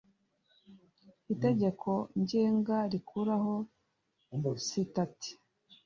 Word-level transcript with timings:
itegeko 1.33 1.89
ngenga 2.21 2.77
rikuraho 2.91 3.55
sitati 4.67 5.31